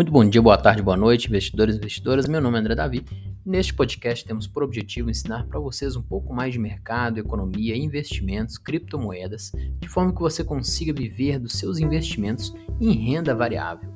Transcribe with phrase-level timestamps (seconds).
[0.00, 2.26] Muito bom dia, boa tarde, boa noite, investidores e investidoras.
[2.26, 3.04] Meu nome é André Davi.
[3.44, 8.56] Neste podcast temos por objetivo ensinar para vocês um pouco mais de mercado, economia, investimentos,
[8.56, 13.90] criptomoedas, de forma que você consiga viver dos seus investimentos em renda variável.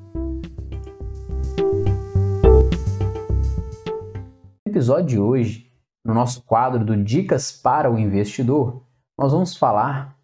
[4.66, 5.72] No episódio de hoje,
[6.04, 8.82] no nosso quadro do Dicas para o Investidor,
[9.18, 10.18] nós vamos falar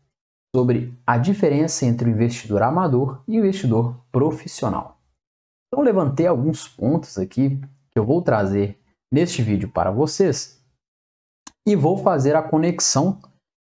[0.54, 4.99] sobre a diferença entre o investidor amador e o investidor profissional.
[5.72, 7.56] Então levantei alguns pontos aqui
[7.90, 8.76] que eu vou trazer
[9.12, 10.60] neste vídeo para vocês
[11.66, 13.20] e vou fazer a conexão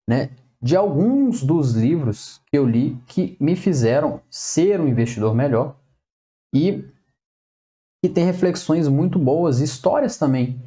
[0.08, 0.30] né,
[0.60, 5.76] de alguns dos livros que eu li que me fizeram ser um investidor melhor
[6.54, 6.82] e
[8.02, 10.58] que tem reflexões muito boas, histórias também,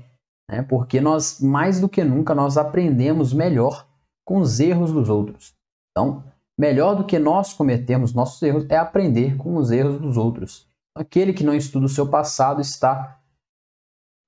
[0.49, 3.87] né, porque nós mais do que nunca nós aprendemos melhor
[4.23, 5.55] com os erros dos outros.
[5.91, 6.23] Então,
[6.59, 10.70] melhor do que nós cometermos nossos erros é aprender com os erros dos outros.
[10.95, 13.21] Aquele que não estuda o seu passado está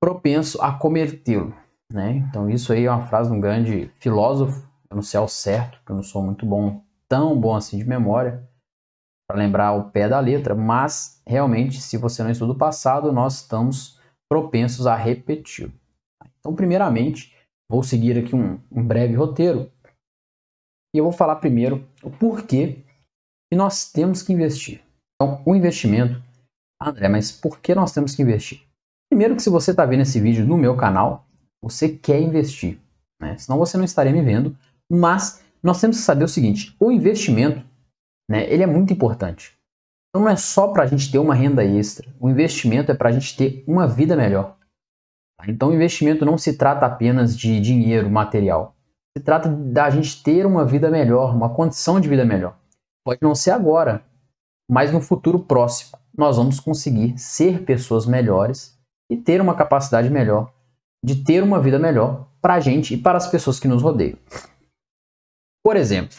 [0.02, 1.53] propenso a cometê-lo.
[1.92, 2.11] Né?
[2.11, 4.67] Então, isso aí é uma frase de um grande filósofo.
[4.89, 7.86] Eu não sei ao certo, porque eu não sou muito bom, tão bom assim de
[7.86, 8.47] memória,
[9.28, 13.41] para lembrar o pé da letra, mas realmente, se você não estuda o passado, nós
[13.41, 15.72] estamos propensos a repetir.
[16.39, 17.36] Então, primeiramente,
[17.69, 19.72] vou seguir aqui um, um breve roteiro
[20.94, 22.84] e eu vou falar primeiro o porquê
[23.50, 24.84] que nós temos que investir.
[25.16, 26.22] Então, o investimento
[26.89, 28.61] André, mas por que nós temos que investir?
[29.09, 31.25] Primeiro que se você está vendo esse vídeo no meu canal,
[31.61, 32.79] você quer investir,
[33.21, 33.37] né?
[33.37, 34.57] senão você não estaria me vendo,
[34.91, 37.65] mas nós temos que saber o seguinte, o investimento,
[38.29, 39.57] né, ele é muito importante.
[40.09, 43.09] Então não é só para a gente ter uma renda extra, o investimento é para
[43.09, 44.57] a gente ter uma vida melhor.
[45.39, 45.45] Tá?
[45.47, 48.75] Então o investimento não se trata apenas de dinheiro material,
[49.17, 52.57] se trata da gente ter uma vida melhor, uma condição de vida melhor.
[53.05, 54.03] Pode não ser agora,
[54.69, 58.78] mas no futuro próximo nós vamos conseguir ser pessoas melhores
[59.09, 60.53] e ter uma capacidade melhor
[61.03, 64.18] de ter uma vida melhor para a gente e para as pessoas que nos rodeiam.
[65.63, 66.18] Por exemplo,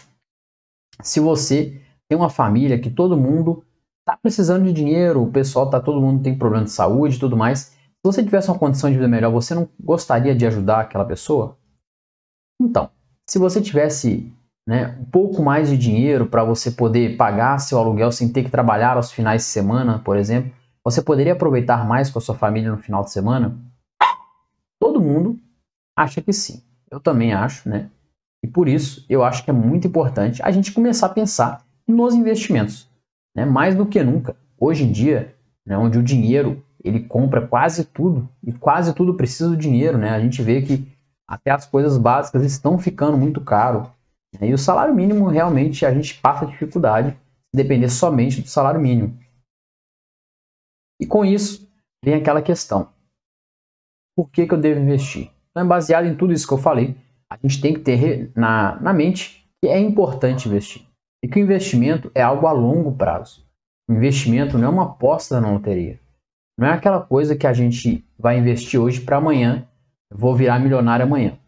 [1.03, 3.65] se você tem uma família que todo mundo
[4.01, 7.37] está precisando de dinheiro, o pessoal tá todo mundo tem problema de saúde e tudo
[7.37, 11.05] mais, se você tivesse uma condição de vida melhor, você não gostaria de ajudar aquela
[11.05, 11.57] pessoa?
[12.61, 12.91] Então,
[13.29, 14.31] se você tivesse
[14.67, 18.51] né, um pouco mais de dinheiro para você poder pagar seu aluguel sem ter que
[18.51, 20.51] trabalhar aos finais de semana, por exemplo,
[20.85, 23.59] você poderia aproveitar mais com a sua família no final de semana?
[24.81, 25.39] Todo mundo
[25.97, 26.63] acha que sim.
[26.91, 27.91] Eu também acho, né?
[28.43, 32.15] E por isso eu acho que é muito importante a gente começar a pensar nos
[32.15, 32.89] investimentos,
[33.35, 33.45] né?
[33.45, 34.37] Mais do que nunca.
[34.59, 35.35] Hoje em dia,
[35.67, 40.11] né, onde o dinheiro ele compra quase tudo e quase tudo precisa do dinheiro, né?
[40.11, 40.87] A gente vê que
[41.27, 43.91] até as coisas básicas estão ficando muito caro.
[44.41, 49.19] E o salário mínimo realmente a gente passa dificuldade se depender somente do salário mínimo.
[51.01, 51.69] E com isso
[52.05, 52.93] vem aquela questão:
[54.17, 55.31] por que, que eu devo investir?
[55.51, 56.97] Então, é baseado em tudo isso que eu falei,
[57.31, 60.83] a gente tem que ter na, na mente que é importante investir.
[61.23, 63.47] E que o investimento é algo a longo prazo.
[63.89, 65.99] O investimento não é uma aposta na loteria.
[66.59, 69.67] Não é aquela coisa que a gente vai investir hoje para amanhã,
[70.11, 71.39] vou virar milionário amanhã.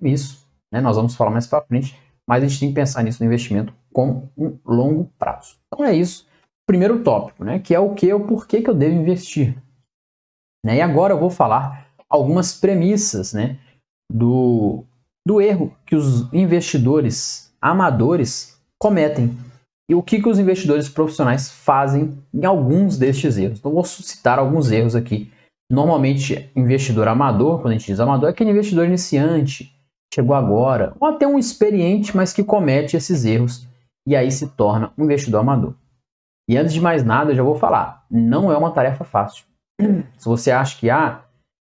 [0.00, 3.22] Isso, né, nós vamos falar mais para frente, mas a gente tem que pensar nisso
[3.22, 5.56] no investimento com um longo prazo.
[5.66, 6.26] Então é isso.
[6.66, 9.56] Primeiro tópico, né, que é o que, o porquê que eu devo investir.
[10.64, 10.76] Né?
[10.76, 13.58] E agora eu vou falar algumas premissas né,
[14.10, 14.84] do,
[15.26, 19.36] do erro que os investidores amadores cometem
[19.88, 23.58] e o que, que os investidores profissionais fazem em alguns destes erros.
[23.58, 25.30] Então, vou citar alguns erros aqui.
[25.70, 29.73] Normalmente, investidor amador, quando a gente diz amador, é aquele investidor iniciante,
[30.14, 33.66] chegou agora, ou até um experiente, mas que comete esses erros
[34.06, 35.74] e aí se torna um investidor amador.
[36.48, 39.44] E antes de mais nada, eu já vou falar, não é uma tarefa fácil.
[40.16, 41.24] Se você acha que ah,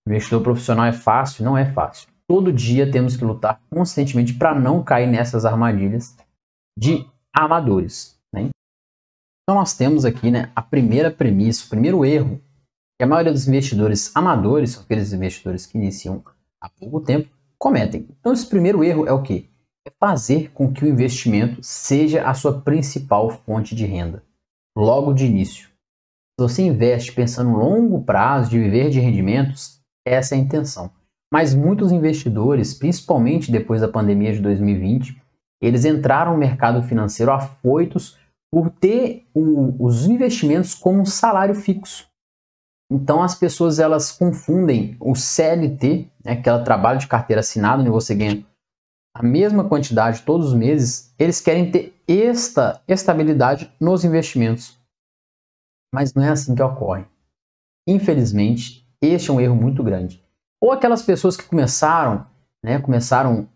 [0.06, 2.09] investidor profissional é fácil, não é fácil.
[2.28, 6.16] Todo dia temos que lutar constantemente para não cair nessas armadilhas
[6.78, 8.20] de amadores.
[8.32, 8.50] Né?
[9.43, 12.40] Então nós temos aqui né, a primeira premissa, o primeiro erro,
[12.99, 16.23] que a maioria dos investidores amadores, são aqueles investidores que iniciam
[16.61, 18.08] há pouco tempo, cometem.
[18.19, 19.50] Então, esse primeiro erro é o que?
[19.87, 24.22] É fazer com que o investimento seja a sua principal fonte de renda,
[24.76, 25.69] logo de início.
[25.69, 30.90] Se você investe pensando no longo prazo de viver de rendimentos, essa é a intenção.
[31.32, 35.20] Mas muitos investidores, principalmente depois da pandemia de 2020,
[35.61, 38.16] eles entraram no mercado financeiro afoitos
[38.50, 42.07] por ter o, os investimentos como um salário fixo.
[42.90, 48.14] Então as pessoas elas confundem o CLT, né, aquela trabalho de carteira assinada, onde você
[48.14, 48.44] ganha
[49.14, 54.79] a mesma quantidade todos os meses, eles querem ter esta estabilidade nos investimentos.
[55.93, 57.05] Mas não é assim que ocorre.
[57.87, 60.23] Infelizmente, este é um erro muito grande.
[60.61, 62.26] Ou aquelas pessoas que começaram,
[62.62, 63.49] né, começaram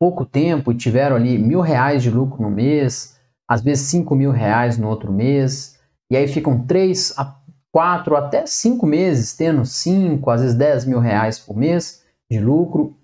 [0.00, 3.18] pouco tempo e tiveram ali mil reais de lucro no mês,
[3.48, 5.80] às vezes cinco mil reais no outro mês,
[6.10, 7.24] e aí ficam três a
[7.72, 12.96] quatro até cinco meses tendo cinco, às vezes dez mil reais por mês de lucro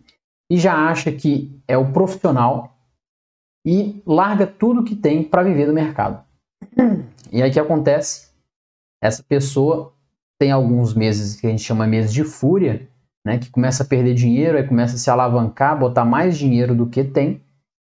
[0.50, 2.76] e já acha que é o profissional
[3.66, 6.24] e larga tudo que tem para viver do mercado.
[7.32, 8.28] E aí que acontece?
[9.02, 9.92] Essa pessoa
[10.38, 12.88] tem alguns meses que a gente chama meses de fúria,
[13.26, 16.86] né, que começa a perder dinheiro, aí começa a se alavancar, botar mais dinheiro do
[16.86, 17.42] que tem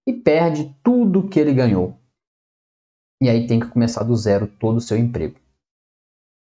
[0.08, 1.96] e perde tudo que ele ganhou.
[3.22, 5.36] E aí tem que começar do zero todo o seu emprego.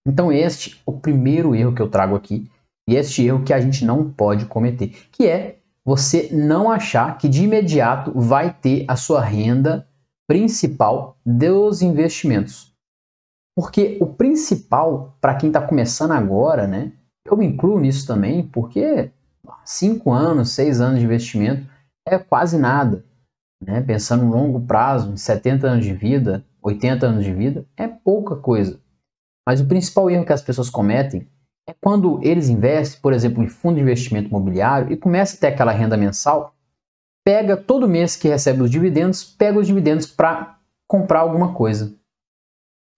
[0.07, 2.50] Então este é o primeiro erro que eu trago aqui,
[2.88, 7.27] e este erro que a gente não pode cometer, que é você não achar que
[7.27, 9.86] de imediato vai ter a sua renda
[10.27, 12.74] principal dos investimentos.
[13.56, 16.92] Porque o principal, para quem está começando agora, né?
[17.25, 19.12] Eu me incluo nisso também, porque
[19.65, 21.68] 5 anos, 6 anos de investimento
[22.06, 23.04] é quase nada.
[23.62, 23.81] Né?
[23.81, 28.36] Pensando no longo prazo, em 70 anos de vida, 80 anos de vida, é pouca
[28.36, 28.80] coisa.
[29.47, 31.25] Mas o principal erro que as pessoas cometem
[31.65, 35.47] é quando eles investem, por exemplo, em fundo de investimento imobiliário e começa a ter
[35.47, 36.53] aquela renda mensal,
[37.25, 41.95] pega todo mês que recebe os dividendos, pega os dividendos para comprar alguma coisa.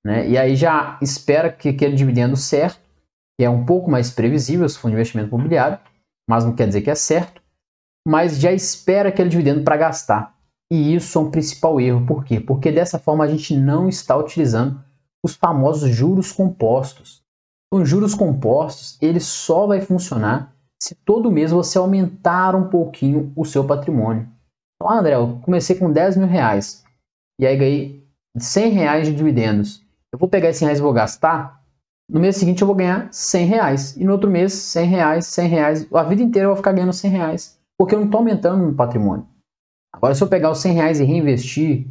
[0.04, 0.28] Né?
[0.28, 2.82] E aí já espera que aquele dividendo certo,
[3.40, 5.78] que é um pouco mais previsível se for um investimento imobiliário,
[6.28, 7.44] mas não quer dizer que é certo,
[8.08, 10.36] mas já espera aquele dividendo para gastar.
[10.72, 12.08] E isso é um principal erro.
[12.08, 12.40] Por quê?
[12.40, 14.84] Porque dessa forma a gente não está utilizando
[15.24, 17.22] os famosos juros compostos.
[17.72, 23.46] Os juros compostos, ele só vai funcionar se todo mês você aumentar um pouquinho o
[23.46, 24.28] seu patrimônio.
[24.76, 26.84] Então, ah, André, eu comecei com 10 mil reais
[27.40, 28.08] e aí ganhei
[28.38, 29.86] 100 reais de dividendos.
[30.12, 31.62] Eu vou pegar esses reais e vou gastar.
[32.10, 33.98] No mês seguinte eu vou ganhar 100 reais.
[33.98, 35.94] E no outro mês, 100 reais, 100 reais.
[35.94, 37.60] A vida inteira eu vou ficar ganhando 100 reais.
[37.78, 39.28] Porque eu não estou aumentando meu patrimônio.
[39.94, 41.88] Agora, se eu pegar os 100 reais e reinvestir,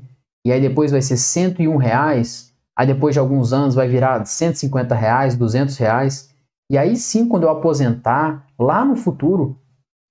[0.47, 4.95] e aí depois vai ser 101 reais, aí depois de alguns anos vai virar 150
[4.95, 6.33] reais, 200 reais,
[6.71, 9.59] e aí sim, quando eu aposentar, lá no futuro,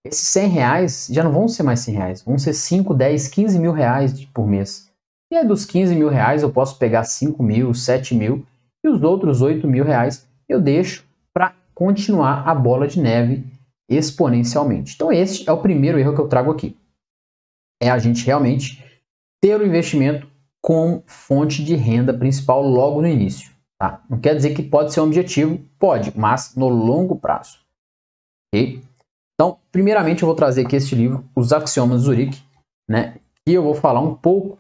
[0.05, 3.57] esses 100 reais já não vão ser mais 100 reais, vão ser 5, 10, 15
[3.57, 4.91] mil reais por mês.
[5.31, 8.45] E aí dos 15 mil reais eu posso pegar 5 mil, 7 mil,
[8.83, 13.45] e os outros 8 mil reais eu deixo para continuar a bola de neve
[13.89, 14.93] exponencialmente.
[14.95, 16.75] Então esse é o primeiro erro que eu trago aqui.
[17.81, 18.83] É a gente realmente
[19.41, 20.27] ter o investimento
[20.67, 23.55] como fonte de renda principal logo no início.
[23.79, 24.03] Tá?
[24.09, 27.59] Não quer dizer que pode ser um objetivo, pode, mas no longo prazo.
[28.53, 32.43] Então, primeiramente eu vou trazer aqui este livro, Os Axiomas de Zurique,
[32.85, 33.15] né?
[33.47, 34.59] E eu vou falar um pouco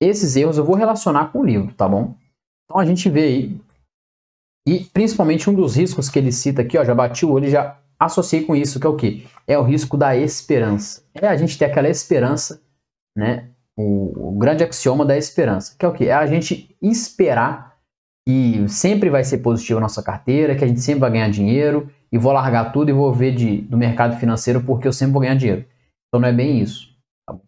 [0.00, 2.14] esses erros eu vou relacionar com o livro, tá bom?
[2.64, 3.60] Então a gente vê aí
[4.64, 7.50] e principalmente um dos riscos que ele cita aqui, ó, já bati o olho e
[7.50, 9.26] já associei com isso, que é o que?
[9.44, 11.02] É o risco da esperança.
[11.12, 12.62] É a gente ter aquela esperança,
[13.16, 16.06] né, o, o grande axioma da esperança, que é o que?
[16.06, 17.76] É a gente esperar
[18.26, 21.88] que sempre vai ser positivo a nossa carteira, que a gente sempre vai ganhar dinheiro
[22.10, 25.22] e vou largar tudo e vou ver de, do mercado financeiro porque eu sempre vou
[25.22, 25.64] ganhar dinheiro.
[26.08, 26.88] Então não é bem isso.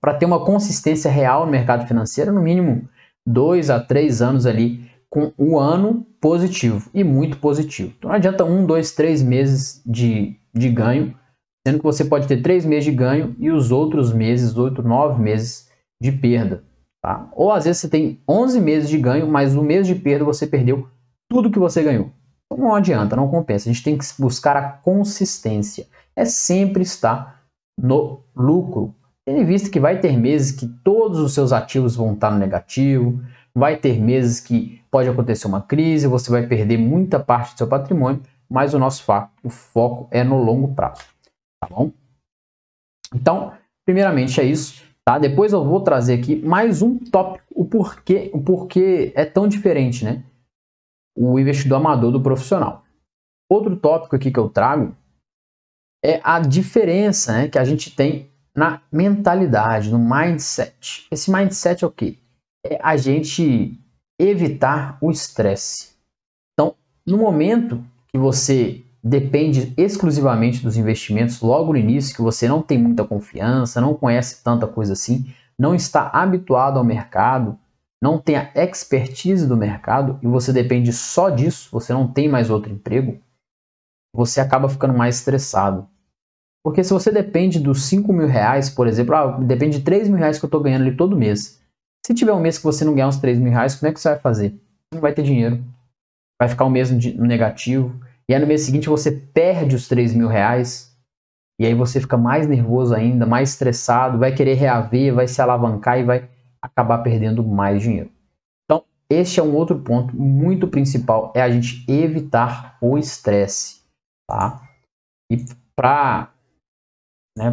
[0.00, 2.88] Para ter uma consistência real no mercado financeiro, no mínimo
[3.26, 7.94] dois a três anos ali com um ano positivo e muito positivo.
[7.98, 11.14] Então não adianta um, dois, três meses de, de ganho,
[11.66, 15.20] sendo que você pode ter três meses de ganho e os outros meses, oito, nove
[15.20, 15.67] meses
[16.00, 16.64] de perda.
[17.02, 17.28] Tá?
[17.32, 20.46] Ou às vezes você tem 11 meses de ganho, mas no mês de perda você
[20.46, 20.88] perdeu
[21.30, 22.10] tudo que você ganhou.
[22.46, 23.68] Então não adianta, não compensa.
[23.68, 25.86] A gente tem que buscar a consistência.
[26.16, 27.44] É sempre estar
[27.78, 28.94] no lucro.
[29.26, 32.38] Tendo em vista que vai ter meses que todos os seus ativos vão estar no
[32.38, 33.22] negativo,
[33.54, 37.68] vai ter meses que pode acontecer uma crise, você vai perder muita parte do seu
[37.68, 41.02] patrimônio, mas o nosso foco, o foco é no longo prazo.
[41.60, 41.92] Tá bom?
[43.14, 43.52] Então,
[43.84, 44.82] primeiramente é isso.
[45.08, 45.18] Tá?
[45.18, 50.04] Depois eu vou trazer aqui mais um tópico, o porquê, o porquê é tão diferente,
[50.04, 50.22] né?
[51.16, 52.84] O investidor amador do profissional.
[53.50, 54.94] Outro tópico aqui que eu trago
[56.04, 61.06] é a diferença né, que a gente tem na mentalidade, no mindset.
[61.10, 62.18] Esse mindset é o quê?
[62.66, 63.80] É a gente
[64.20, 65.96] evitar o estresse.
[66.52, 66.74] Então,
[67.06, 72.78] no momento que você depende exclusivamente dos investimentos logo no início, que você não tem
[72.78, 77.58] muita confiança, não conhece tanta coisa assim, não está habituado ao mercado,
[78.02, 82.50] não tem a expertise do mercado e você depende só disso, você não tem mais
[82.50, 83.20] outro emprego,
[84.14, 85.88] você acaba ficando mais estressado.
[86.64, 90.18] Porque se você depende dos 5 mil reais, por exemplo, ah, depende de 3 mil
[90.18, 91.62] reais que eu estou ganhando ali todo mês.
[92.04, 94.00] Se tiver um mês que você não ganhar uns 3 mil reais, como é que
[94.00, 94.60] você vai fazer?
[94.92, 95.64] Não vai ter dinheiro.
[96.40, 97.98] Vai ficar o mesmo negativo
[98.28, 100.88] e aí no mês seguinte você perde os 3 mil reais,
[101.60, 105.98] e aí você fica mais nervoso ainda, mais estressado, vai querer reaver, vai se alavancar
[105.98, 106.30] e vai
[106.62, 108.10] acabar perdendo mais dinheiro.
[108.64, 113.82] Então, este é um outro ponto muito principal, é a gente evitar o estresse,
[114.28, 114.62] tá?
[115.30, 115.44] E
[115.74, 116.32] para
[117.36, 117.50] né,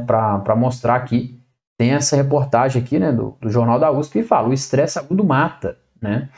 [0.56, 1.40] mostrar aqui,
[1.78, 5.24] tem essa reportagem aqui né, do, do Jornal da USP que fala, o estresse agudo
[5.24, 6.30] mata, né?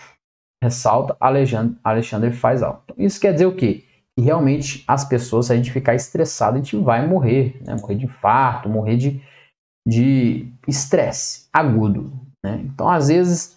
[0.64, 2.82] Ressalta Alexandre, Alexandre Faisal.
[2.86, 3.87] Então, isso quer dizer o quê?
[4.18, 7.76] Que realmente as pessoas, se a gente ficar estressado, a gente vai morrer, né?
[7.80, 9.22] Morrer de infarto, morrer de
[9.88, 12.12] de estresse agudo,
[12.44, 12.62] né?
[12.66, 13.56] Então, às vezes,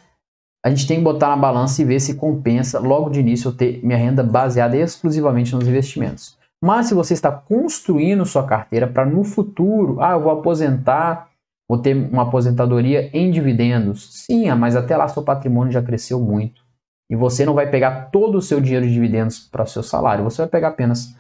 [0.65, 3.53] a gente tem que botar na balança e ver se compensa logo de início eu
[3.53, 6.39] ter minha renda baseada exclusivamente nos investimentos.
[6.63, 11.31] Mas se você está construindo sua carteira para no futuro, ah, eu vou aposentar,
[11.69, 14.25] vou ter uma aposentadoria em dividendos.
[14.25, 16.63] Sim, mas até lá seu patrimônio já cresceu muito.
[17.11, 20.23] E você não vai pegar todo o seu dinheiro de dividendos para o seu salário,
[20.23, 21.13] você vai pegar apenas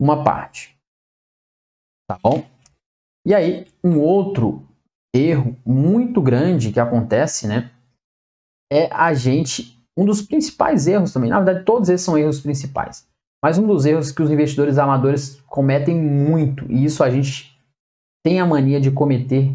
[0.00, 0.74] uma parte.
[2.08, 2.44] Tá bom?
[3.26, 4.66] E aí, um outro
[5.14, 7.70] erro muito grande que acontece, né?
[8.72, 9.76] É a gente.
[9.98, 13.08] Um dos principais erros também, na verdade, todos esses são erros principais.
[13.42, 17.58] Mas um dos erros que os investidores amadores cometem muito, e isso a gente
[18.24, 19.54] tem a mania de cometer,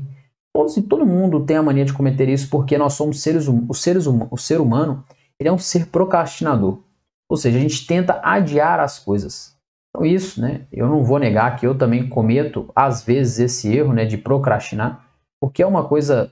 [0.56, 3.70] todos e todo mundo tem a mania de cometer isso porque nós somos seres humanos,
[3.70, 5.04] os seres hum, o ser humano
[5.42, 6.80] ele é um ser procrastinador.
[7.28, 9.58] Ou seja, a gente tenta adiar as coisas.
[9.90, 13.92] Então isso, né, eu não vou negar que eu também cometo às vezes esse erro,
[13.92, 15.04] né, de procrastinar,
[15.42, 16.32] porque é uma coisa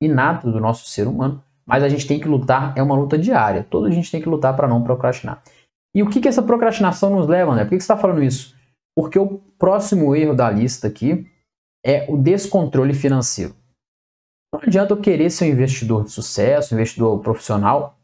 [0.00, 3.66] inata do nosso ser humano, mas a gente tem que lutar, é uma luta diária.
[3.68, 5.42] Toda a gente tem que lutar para não procrastinar.
[5.94, 7.64] E o que, que essa procrastinação nos leva, né?
[7.64, 8.54] Por que, que você está falando isso?
[8.94, 11.26] Porque o próximo erro da lista aqui
[11.84, 13.54] é o descontrole financeiro.
[14.52, 17.96] Não adianta eu querer ser um investidor de sucesso, um investidor profissional,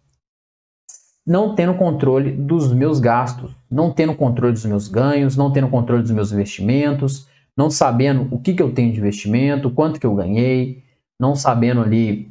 [1.27, 6.03] não tendo controle dos meus gastos, não tendo controle dos meus ganhos, não tendo controle
[6.03, 10.15] dos meus investimentos, não sabendo o que, que eu tenho de investimento, quanto que eu
[10.15, 10.85] ganhei,
[11.19, 12.31] não sabendo ali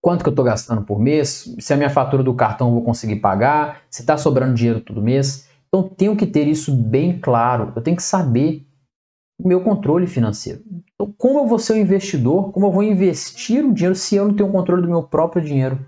[0.00, 2.84] quanto que eu estou gastando por mês, se a minha fatura do cartão eu vou
[2.84, 5.48] conseguir pagar, se está sobrando dinheiro todo mês.
[5.66, 8.64] Então tenho que ter isso bem claro, eu tenho que saber
[9.38, 10.62] o meu controle financeiro.
[10.94, 14.26] Então, como eu vou ser um investidor, como eu vou investir o dinheiro se eu
[14.26, 15.78] não tenho controle do meu próprio dinheiro?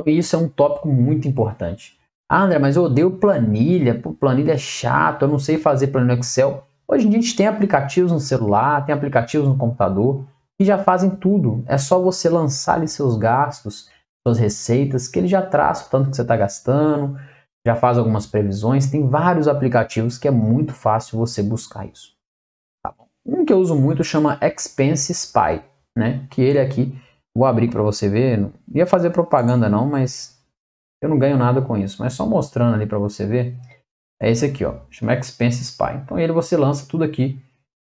[0.00, 1.98] Então, isso é um tópico muito importante.
[2.28, 6.20] Ah, André, mas eu odeio planilha, planilha é chato, eu não sei fazer planilha no
[6.20, 6.64] Excel.
[6.86, 10.24] Hoje em dia a gente tem aplicativos no celular, tem aplicativos no computador
[10.58, 11.64] que já fazem tudo.
[11.66, 13.88] É só você lançar ali seus gastos,
[14.26, 17.18] suas receitas, que ele já traz o tanto que você está gastando,
[17.66, 18.90] já faz algumas previsões.
[18.90, 22.14] Tem vários aplicativos que é muito fácil você buscar isso.
[22.84, 25.62] Tá um que eu uso muito chama Expense Spy,
[25.96, 26.26] né?
[26.30, 26.94] Que ele aqui
[27.36, 28.38] Vou abrir para você ver.
[28.38, 30.38] Não ia fazer propaganda não, mas
[31.02, 32.02] eu não ganho nada com isso.
[32.02, 33.56] Mas só mostrando ali para você ver.
[34.20, 34.74] É esse aqui, ó.
[34.90, 35.94] Chama Expense Spy.
[36.02, 37.40] Então ele você lança tudo aqui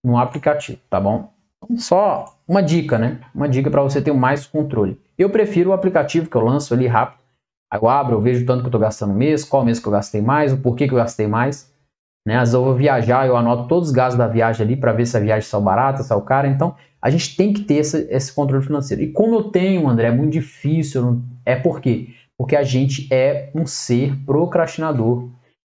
[0.04, 1.32] no aplicativo, tá bom?
[1.62, 3.20] Então, só uma dica, né?
[3.34, 5.00] Uma dica para você ter mais controle.
[5.16, 7.22] Eu prefiro o aplicativo que eu lanço ali rápido.
[7.72, 9.86] Aí eu abro, eu vejo tanto que eu estou gastando no mês, qual mês que
[9.86, 11.72] eu gastei mais, o porquê que eu gastei mais.
[12.26, 12.36] Né?
[12.36, 15.06] Às vezes eu vou viajar, eu anoto todos os gastos da viagem ali para ver
[15.06, 16.48] se a viagem saiu barata, saiu cara.
[16.48, 19.02] Então a gente tem que ter esse, esse controle financeiro.
[19.02, 21.02] E como eu tenho, André, é muito difícil.
[21.02, 21.22] Não...
[21.44, 22.08] É por quê?
[22.38, 25.28] Porque a gente é um ser procrastinador.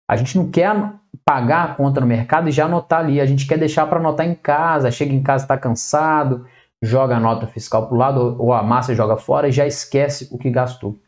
[0.10, 0.76] A gente não quer
[1.24, 3.22] pagar a conta no mercado e já anotar ali.
[3.22, 4.90] A gente quer deixar para anotar em casa.
[4.90, 6.48] Chega em casa, está cansado,
[6.82, 10.28] joga a nota fiscal para o lado ou a massa joga fora e já esquece
[10.32, 11.00] o que gastou.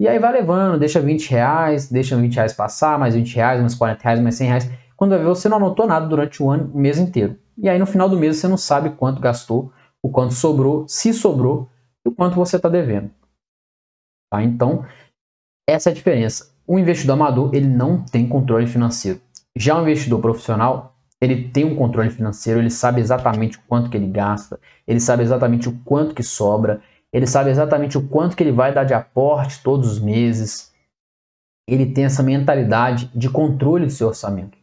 [0.00, 3.74] E aí vai levando, deixa 20 reais, deixa 20 reais passar, mais 20 reais, mais
[3.74, 4.70] 40 reais, mais 100 reais.
[4.96, 7.36] Quando vai ver, você não anotou nada durante o ano, o mês inteiro.
[7.56, 11.12] E aí no final do mês você não sabe quanto gastou, o quanto sobrou, se
[11.12, 11.68] sobrou
[12.04, 13.10] e o quanto você está devendo.
[14.30, 14.42] Tá?
[14.42, 14.84] Então,
[15.68, 16.54] essa é a diferença.
[16.66, 19.20] O investidor amador ele não tem controle financeiro.
[19.56, 23.96] Já o investidor profissional ele tem um controle financeiro, ele sabe exatamente o quanto que
[23.96, 26.80] ele gasta, ele sabe exatamente o quanto que sobra,
[27.12, 30.74] ele sabe exatamente o quanto que ele vai dar de aporte todos os meses.
[31.68, 34.58] Ele tem essa mentalidade de controle do seu orçamento.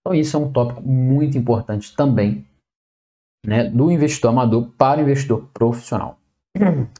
[0.00, 2.46] Então isso é um tópico muito importante também,
[3.46, 6.18] né, do investidor amador para o investidor profissional.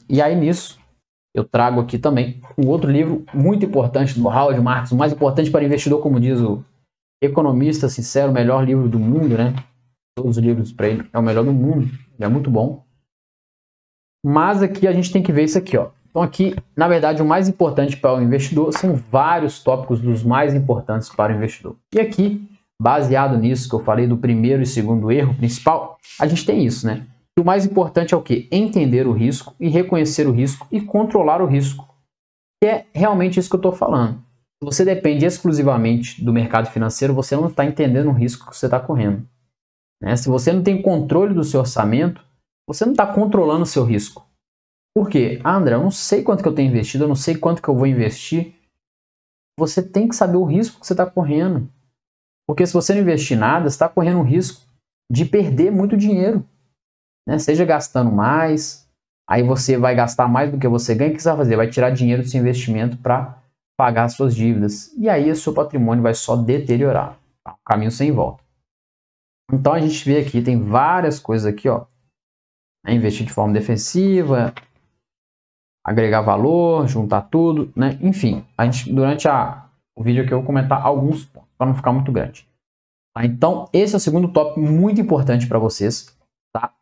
[0.08, 0.78] E aí nisso
[1.34, 5.50] eu trago aqui também um outro livro muito importante do Howard Marks, o mais importante
[5.50, 6.64] para o investidor, como diz o
[7.20, 9.54] economista sincero, o melhor livro do mundo, né?
[10.16, 12.83] Todos os livros para ele é o melhor do mundo, é muito bom.
[14.24, 15.88] Mas aqui a gente tem que ver isso aqui, ó.
[16.08, 20.54] Então aqui, na verdade, o mais importante para o investidor são vários tópicos dos mais
[20.54, 21.76] importantes para o investidor.
[21.94, 22.48] E aqui
[22.80, 26.86] baseado nisso que eu falei do primeiro e segundo erro principal, a gente tem isso,
[26.86, 27.06] né?
[27.38, 28.48] o mais importante é o que?
[28.50, 31.84] Entender o risco e reconhecer o risco e controlar o risco.
[32.62, 34.22] Que é realmente isso que eu estou falando.
[34.62, 38.66] Se você depende exclusivamente do mercado financeiro, você não está entendendo o risco que você
[38.66, 39.26] está correndo.
[40.00, 40.14] Né?
[40.14, 42.24] Se você não tem controle do seu orçamento,
[42.66, 44.26] você não está controlando o seu risco.
[44.96, 45.40] Por quê?
[45.42, 47.68] Ah, André, eu não sei quanto que eu tenho investido, eu não sei quanto que
[47.68, 48.54] eu vou investir.
[49.58, 51.68] Você tem que saber o risco que você está correndo.
[52.46, 54.62] Porque se você não investir nada, você está correndo o risco
[55.10, 56.46] de perder muito dinheiro.
[57.26, 57.38] Né?
[57.38, 58.88] Seja gastando mais,
[59.28, 61.56] aí você vai gastar mais do que você ganha, o que você vai fazer?
[61.56, 63.42] Vai tirar dinheiro do seu investimento para
[63.76, 64.92] pagar suas dívidas.
[64.96, 67.18] E aí o seu patrimônio vai só deteriorar.
[67.44, 67.56] Tá?
[67.64, 68.42] Caminho sem volta.
[69.52, 71.86] Então a gente vê aqui, tem várias coisas aqui, ó.
[72.86, 74.52] É investir de forma defensiva,
[75.84, 77.98] agregar valor, juntar tudo, né?
[78.00, 81.74] Enfim, a gente, durante a, o vídeo aqui eu vou comentar alguns pontos, para não
[81.74, 82.48] ficar muito grande.
[83.14, 83.24] Tá?
[83.24, 86.16] Então, esse é o segundo tópico muito importante para vocês.
[86.52, 86.72] Tá?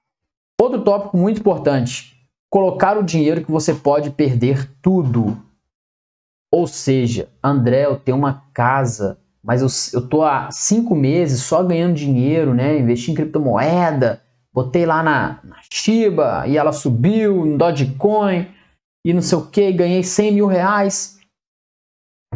[0.60, 2.16] Outro tópico muito importante,
[2.48, 5.36] colocar o dinheiro que você pode perder tudo.
[6.52, 11.62] Ou seja, André, eu tenho uma casa, mas eu, eu tô há cinco meses só
[11.62, 12.78] ganhando dinheiro, né?
[12.78, 18.48] Investi em criptomoeda, botei lá na, na Shiba e ela subiu, no Dogecoin
[19.04, 21.20] e não sei o que, ganhei 100 mil reais.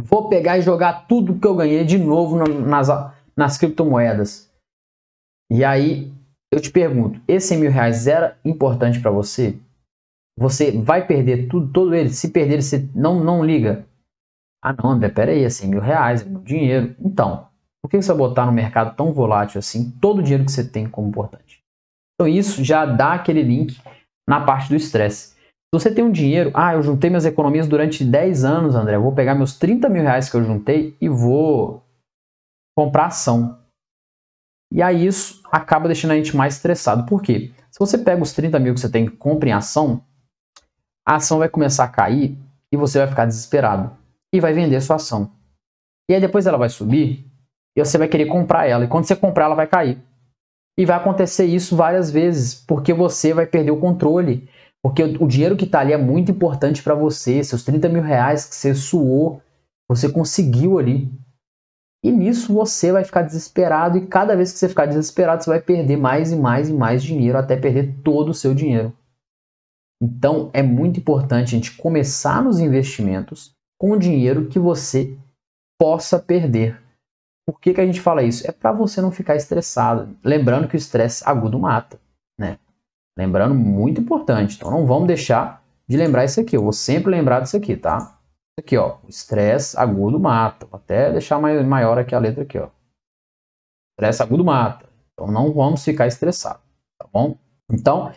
[0.01, 2.87] Vou pegar e jogar tudo que eu ganhei de novo nas,
[3.35, 4.51] nas criptomoedas.
[5.51, 6.13] E aí
[6.51, 9.59] eu te pergunto, esse 100 mil reais era importante para você?
[10.37, 12.09] Você vai perder tudo, todo ele?
[12.09, 13.87] Se perder, você não, não liga.
[14.63, 16.95] Ah, não, André, peraí, é 100 mil reais, é dinheiro.
[16.99, 17.47] Então,
[17.81, 20.67] por que você vai botar no mercado tão volátil assim todo o dinheiro que você
[20.67, 21.46] tem como importante?
[22.19, 23.79] Então, isso já dá aquele link
[24.27, 25.35] na parte do estresse.
[25.35, 29.03] Se você tem um dinheiro, ah, eu juntei minhas economias durante 10 anos, André, eu
[29.03, 31.83] vou pegar meus 30 mil reais que eu juntei e vou
[32.75, 33.59] comprar ação.
[34.71, 37.05] E aí isso acaba deixando a gente mais estressado.
[37.05, 37.51] Por quê?
[37.69, 40.03] Se você pega os 30 mil que você tem e compra em ação,
[41.05, 42.37] a ação vai começar a cair
[42.71, 43.95] e você vai ficar desesperado
[44.33, 45.31] e vai vender sua ação.
[46.09, 47.25] E aí depois ela vai subir
[47.75, 48.85] e você vai querer comprar ela.
[48.85, 50.01] E quando você comprar, ela vai cair.
[50.77, 54.47] E vai acontecer isso várias vezes, porque você vai perder o controle.
[54.83, 57.43] Porque o dinheiro que está ali é muito importante para você.
[57.43, 59.41] Seus 30 mil reais que você suou,
[59.89, 61.11] você conseguiu ali.
[62.03, 63.97] E nisso você vai ficar desesperado.
[63.97, 67.03] E cada vez que você ficar desesperado, você vai perder mais e mais e mais
[67.03, 68.93] dinheiro até perder todo o seu dinheiro.
[70.01, 75.17] Então é muito importante a gente começar nos investimentos com o dinheiro que você
[75.79, 76.81] possa perder.
[77.47, 78.45] Por que, que a gente fala isso?
[78.45, 80.13] É para você não ficar estressado.
[80.21, 81.97] Lembrando que o estresse agudo mata,
[82.37, 82.59] né?
[83.17, 84.57] Lembrando, muito importante.
[84.57, 86.57] Então não vamos deixar de lembrar isso aqui.
[86.57, 88.19] Eu vou sempre lembrar disso aqui, tá?
[88.59, 88.97] Aqui, ó.
[89.07, 90.65] Estresse agudo mata.
[90.65, 92.67] Vou até deixar maior aqui a letra aqui, ó.
[93.93, 94.85] Estresse agudo mata.
[95.13, 96.61] Então não vamos ficar estressados,
[96.99, 97.37] tá bom?
[97.71, 98.11] Então,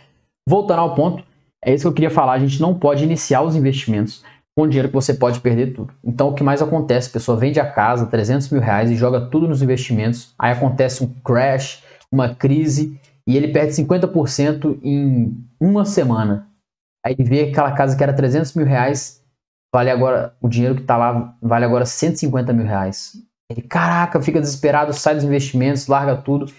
[0.46, 1.24] voltando ao ponto,
[1.64, 2.32] é isso que eu queria falar.
[2.32, 4.24] A gente não pode iniciar os investimentos
[4.60, 5.94] com dinheiro que você pode perder tudo.
[6.04, 7.08] Então o que mais acontece?
[7.08, 11.02] A pessoa vende a casa, 300 mil reais e joga tudo nos investimentos, aí acontece
[11.02, 16.46] um crash, uma crise e ele perde 50% em uma semana.
[17.02, 19.24] Aí vê aquela casa que era 300 mil reais,
[19.74, 23.14] vale agora, o dinheiro que está lá vale agora 150 mil reais.
[23.50, 26.52] Ele, caraca, fica desesperado, sai dos investimentos, larga tudo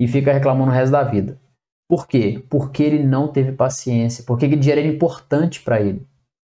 [0.00, 1.38] e fica reclamando o resto da vida.
[1.86, 2.42] Por quê?
[2.48, 6.06] Porque ele não teve paciência, porque aquele dinheiro era importante para ele.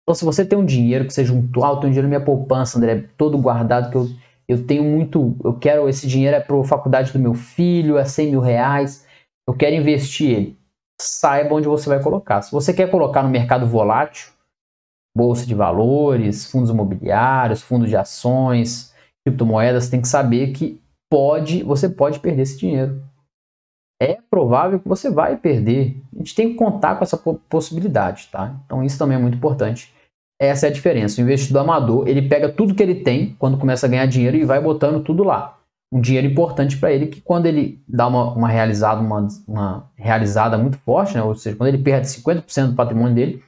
[0.09, 2.25] Então, se você tem um dinheiro que você juntou, ah, eu tenho dinheiro na minha
[2.25, 4.09] poupança, André, todo guardado, que eu,
[4.49, 8.07] eu tenho muito, eu quero, esse dinheiro é para a faculdade do meu filho, é
[8.07, 9.07] 100 mil reais,
[9.47, 10.59] eu quero investir ele.
[10.99, 12.41] Saiba onde você vai colocar.
[12.41, 14.33] Se você quer colocar no mercado volátil,
[15.15, 18.95] bolsa de valores, fundos imobiliários, fundos de ações,
[19.27, 20.81] criptomoedas, tem que saber que
[21.13, 23.05] pode, você pode perder esse dinheiro.
[24.01, 26.01] É provável que você vai perder.
[26.15, 28.59] A gente tem que contar com essa possibilidade, tá?
[28.65, 29.98] Então isso também é muito importante.
[30.41, 31.21] Essa é a diferença.
[31.21, 34.45] O investidor amador, ele pega tudo que ele tem quando começa a ganhar dinheiro e
[34.45, 35.59] vai botando tudo lá.
[35.93, 40.57] Um dinheiro importante para ele que quando ele dá uma, uma realizada, uma, uma, realizada
[40.59, 41.23] muito forte, né?
[41.23, 43.43] ou seja, quando ele perde 50% do patrimônio dele,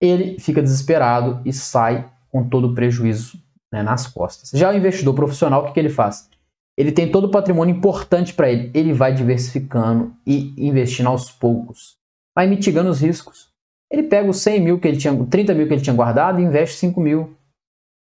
[0.00, 3.38] ele fica desesperado e sai com todo o prejuízo
[3.72, 4.50] né, nas costas.
[4.52, 6.28] Já o investidor profissional, o que, que ele faz?
[6.76, 8.70] Ele tem todo o patrimônio importante para ele.
[8.74, 11.96] Ele vai diversificando e investindo aos poucos.
[12.34, 13.53] Vai mitigando os riscos.
[13.94, 16.42] Ele pega os 100 mil que ele tinha, 30 mil que ele tinha guardado e
[16.42, 17.36] investe 5 mil.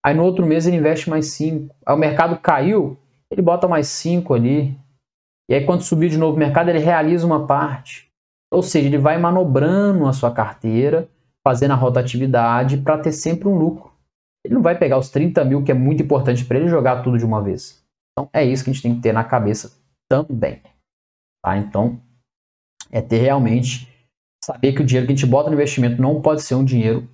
[0.06, 1.74] Aí no outro mês ele investe mais 5.
[1.84, 2.96] Aí o mercado caiu,
[3.28, 4.78] ele bota mais 5 ali.
[5.50, 8.08] E aí quando subir de novo o mercado, ele realiza uma parte.
[8.52, 11.08] Ou seja, ele vai manobrando a sua carteira,
[11.44, 13.92] fazendo a rotatividade para ter sempre um lucro.
[14.44, 17.18] Ele não vai pegar os 30 mil, que é muito importante para ele, jogar tudo
[17.18, 17.82] de uma vez.
[18.12, 19.76] Então é isso que a gente tem que ter na cabeça
[20.08, 20.62] também.
[21.44, 21.58] Tá?
[21.58, 22.00] Então
[22.92, 23.92] é ter realmente
[24.44, 27.08] saber que o dinheiro que a gente bota no investimento não pode ser um dinheiro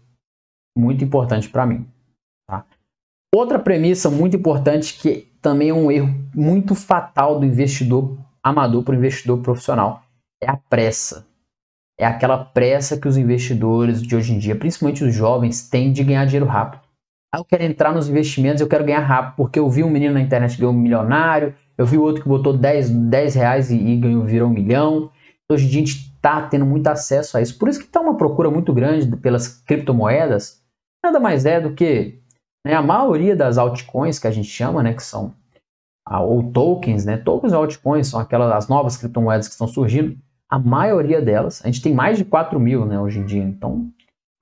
[0.76, 1.86] muito importante para mim.
[2.48, 2.64] Tá?
[3.34, 8.94] Outra premissa muito importante que também é um erro muito fatal do investidor amador para
[8.94, 10.02] o investidor profissional
[10.42, 11.26] é a pressa.
[11.98, 16.02] É aquela pressa que os investidores de hoje em dia, principalmente os jovens, têm de
[16.02, 16.80] ganhar dinheiro rápido.
[17.32, 20.14] Ah, eu quero entrar nos investimentos, eu quero ganhar rápido, porque eu vi um menino
[20.14, 23.76] na internet que ganhou um milionário, eu vi outro que botou 10, 10 reais e,
[23.76, 25.10] e ganhou, virou um milhão.
[25.50, 27.58] Hoje a gente está tendo muito acesso a isso.
[27.58, 30.62] Por isso que está uma procura muito grande pelas criptomoedas.
[31.04, 32.20] Nada mais é do que
[32.64, 35.34] né, a maioria das altcoins que a gente chama, né, que são
[36.08, 40.16] ou tokens, né, tokens e altcoins são aquelas as novas criptomoedas que estão surgindo.
[40.48, 43.90] A maioria delas, a gente tem mais de 4 mil né, hoje em dia, então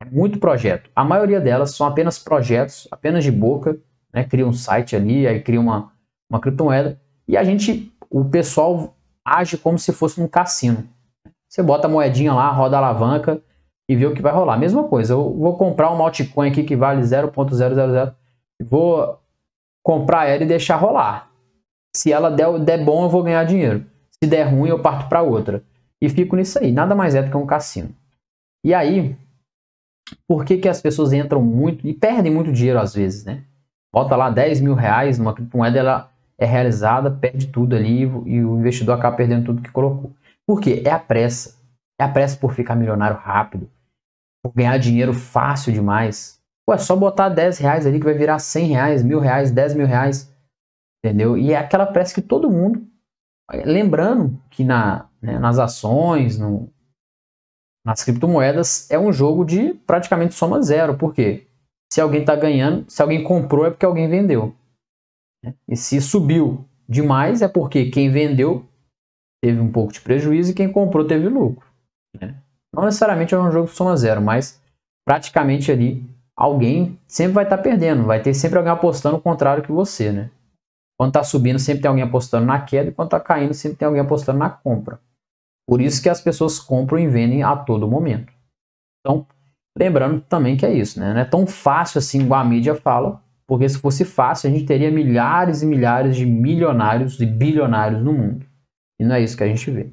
[0.02, 0.90] é muito projeto.
[0.96, 3.78] A maioria delas são apenas projetos, apenas de boca,
[4.12, 5.92] né, cria um site ali, aí cria uma,
[6.30, 10.88] uma criptomoeda, e a gente, o pessoal age como se fosse um cassino.
[11.48, 13.40] Você bota a moedinha lá, roda a alavanca
[13.88, 14.58] e vê o que vai rolar.
[14.58, 18.14] Mesma coisa, eu vou comprar uma altcoin aqui que vale 0.000,
[18.62, 19.18] vou
[19.82, 21.30] comprar ela e deixar rolar.
[21.96, 23.84] Se ela der, der bom, eu vou ganhar dinheiro.
[24.22, 25.62] Se der ruim, eu parto para outra.
[26.00, 26.70] E fico nisso aí.
[26.70, 27.90] Nada mais é do que um cassino.
[28.64, 29.16] E aí,
[30.26, 33.42] por que, que as pessoas entram muito e perdem muito dinheiro às vezes, né?
[33.92, 38.58] Bota lá 10 mil reais numa criptomoeda, ela é realizada, perde tudo ali e o
[38.58, 40.12] investidor acaba perdendo tudo que colocou.
[40.48, 40.82] Por quê?
[40.82, 41.60] É a pressa.
[42.00, 43.70] É a pressa por ficar milionário rápido,
[44.42, 46.40] por ganhar dinheiro fácil demais.
[46.64, 49.74] Pô, é só botar 10 reais ali que vai virar 100 reais, mil reais, 10
[49.74, 50.32] mil reais.
[51.04, 51.36] Entendeu?
[51.36, 52.86] E é aquela pressa que todo mundo.
[53.64, 56.72] Lembrando que na, né, nas ações, no,
[57.84, 60.96] nas criptomoedas, é um jogo de praticamente soma zero.
[60.96, 61.46] Por quê?
[61.92, 64.54] Se alguém está ganhando, se alguém comprou é porque alguém vendeu.
[65.44, 65.54] Né?
[65.68, 68.66] E se subiu demais é porque quem vendeu
[69.42, 71.66] teve um pouco de prejuízo e quem comprou teve lucro.
[72.20, 72.34] Né?
[72.74, 74.60] Não necessariamente é um jogo de soma zero, mas
[75.06, 76.04] praticamente ali
[76.36, 80.12] alguém sempre vai estar tá perdendo, vai ter sempre alguém apostando o contrário que você,
[80.12, 80.30] né?
[80.98, 83.86] Quando está subindo, sempre tem alguém apostando na queda, e quando está caindo, sempre tem
[83.86, 85.00] alguém apostando na compra.
[85.66, 88.32] Por isso que as pessoas compram e vendem a todo momento.
[89.00, 89.26] Então,
[89.78, 91.12] lembrando também que é isso, né?
[91.12, 94.66] Não é tão fácil assim igual a mídia fala, porque se fosse fácil, a gente
[94.66, 98.47] teria milhares e milhares de milionários e bilionários no mundo.
[99.00, 99.92] E não é isso que a gente vê.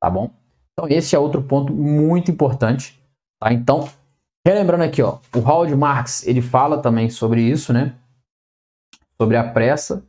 [0.00, 0.30] Tá bom?
[0.72, 3.00] Então, esse é outro ponto muito importante.
[3.40, 3.52] Tá?
[3.52, 3.88] Então,
[4.46, 7.94] relembrando aqui, ó, o Howard Marx ele fala também sobre isso, né?
[9.20, 10.04] Sobre a pressa,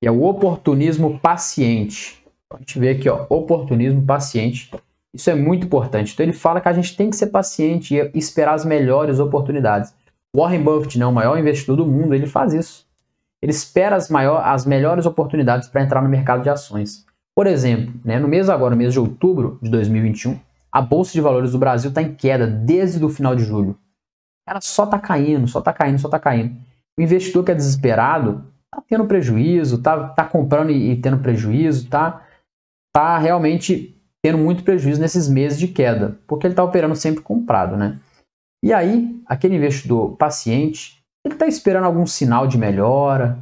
[0.00, 2.24] que é o oportunismo paciente.
[2.46, 4.70] Então, a gente vê aqui, ó, oportunismo paciente.
[5.14, 6.12] Isso é muito importante.
[6.12, 9.94] Então, ele fala que a gente tem que ser paciente e esperar as melhores oportunidades.
[10.34, 12.86] Warren Buffett, né, o maior investidor do mundo, ele faz isso.
[13.42, 17.04] Ele espera as, maior, as melhores oportunidades para entrar no mercado de ações.
[17.34, 20.38] Por exemplo, né, no mês agora, no mês de outubro de 2021,
[20.70, 23.78] a Bolsa de Valores do Brasil está em queda desde o final de julho.
[24.46, 26.56] Ela só está caindo, só está caindo, só está caindo.
[26.98, 31.84] O investidor que é desesperado está tendo prejuízo, está tá comprando e, e, tendo prejuízo,
[31.84, 32.26] está
[32.94, 37.76] tá realmente tendo muito prejuízo nesses meses de queda, porque ele está operando sempre comprado,
[37.76, 37.98] né?
[38.64, 43.38] E aí, aquele investidor paciente, ele está esperando algum sinal de melhora,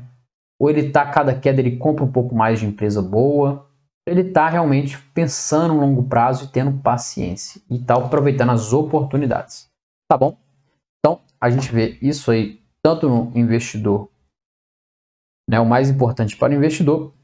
[0.59, 3.67] ou ele está, cada queda, ele compra um pouco mais de empresa boa,
[4.11, 9.71] ele está realmente pensando no longo prazo e tendo paciência e está aproveitando as oportunidades.
[10.11, 10.37] Tá bom?
[10.99, 14.11] Então, a gente vê isso aí tanto no investidor,
[15.49, 17.15] né, o mais importante para o investidor,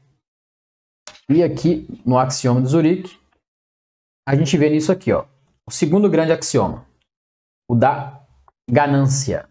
[1.29, 3.19] e aqui no axioma de Zurique,
[4.25, 5.25] a gente vê nisso aqui, ó,
[5.67, 6.85] o segundo grande axioma,
[7.69, 8.21] o da
[8.69, 9.49] ganância.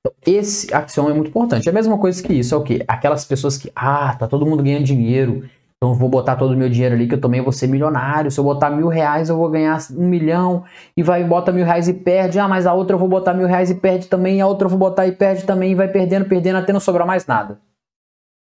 [0.00, 1.68] Então, esse axioma é muito importante.
[1.68, 2.84] É a mesma coisa que isso, é o quê?
[2.86, 6.68] Aquelas pessoas que, ah, tá todo mundo ganhando dinheiro, então vou botar todo o meu
[6.68, 8.32] dinheiro ali que eu também vou ser milionário.
[8.32, 10.64] Se eu botar mil reais eu vou ganhar um milhão.
[10.96, 12.38] E vai bota mil reais e perde.
[12.40, 14.40] Ah, mas a outra eu vou botar mil reais e perde também.
[14.40, 15.70] A outra eu vou botar e perde também.
[15.70, 17.60] E vai perdendo, perdendo até não sobrar mais nada.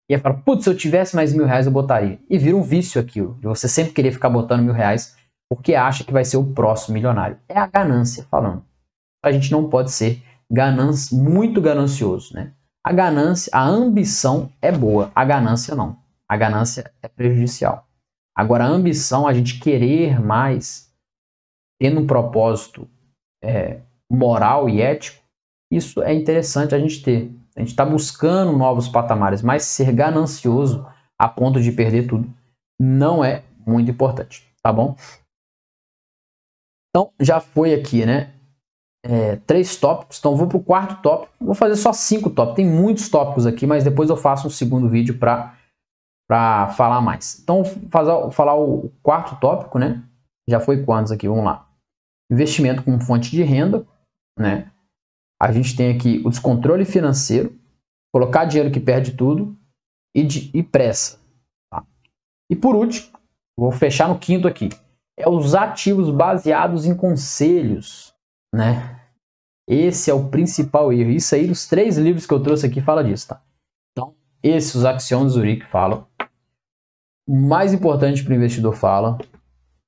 [0.10, 2.18] E aí fala, putz, se eu tivesse mais mil reais eu botaria.
[2.28, 3.36] E vira um vício aquilo.
[3.36, 5.16] De você sempre querer ficar botando mil reais
[5.48, 7.38] porque acha que vai ser o próximo milionário.
[7.48, 8.64] É a ganância falando.
[9.24, 12.52] A gente não pode ser ganância, muito ganancioso, né?
[12.84, 15.98] A ganância, a ambição é boa, a ganância não.
[16.30, 17.88] A ganância é prejudicial.
[18.36, 20.94] Agora, a ambição, a gente querer mais,
[21.80, 22.88] tendo um propósito
[23.44, 25.24] é, moral e ético,
[25.72, 27.32] isso é interessante a gente ter.
[27.56, 30.86] A gente está buscando novos patamares, mas ser ganancioso
[31.20, 32.32] a ponto de perder tudo
[32.80, 34.96] não é muito importante, tá bom?
[36.90, 38.34] Então, já foi aqui, né?
[39.04, 41.34] É, três tópicos, então vou para o quarto tópico.
[41.40, 42.58] Vou fazer só cinco tópicos.
[42.58, 45.57] Tem muitos tópicos aqui, mas depois eu faço um segundo vídeo para
[46.28, 47.40] para falar mais.
[47.40, 50.04] Então, fazer, falar o quarto tópico, né?
[50.48, 51.28] Já foi quantos aqui?
[51.28, 51.68] Vamos lá.
[52.32, 53.88] Investimento como fonte de renda,
[54.38, 54.72] né?
[55.42, 57.58] A gente tem aqui o descontrole financeiro,
[58.14, 59.58] colocar dinheiro que perde tudo
[60.16, 61.20] e, de, e pressa.
[61.72, 61.86] Tá?
[62.52, 63.18] E por último,
[63.58, 64.70] vou fechar no quinto aqui,
[65.18, 68.14] é os ativos baseados em conselhos,
[68.54, 69.00] né?
[69.68, 71.12] Esse é o principal erro.
[71.12, 73.42] Isso aí, os três livros que eu trouxe aqui fala disso, tá?
[73.92, 76.07] Então, esses os axiomas do Zurich falam.
[77.28, 79.18] Mais importante para o investidor fala.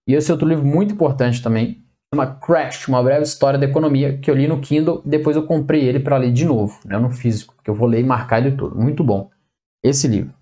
[0.07, 4.29] E esse outro livro muito importante também, chama Crash, uma breve história da economia, que
[4.29, 7.53] eu li no Kindle, depois eu comprei ele para ler de novo, né, no físico,
[7.55, 8.75] porque eu vou ler e marcar ele todo.
[8.75, 9.29] Muito bom.
[9.83, 10.33] Esse livro.